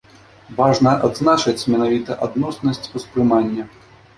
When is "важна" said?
0.59-0.93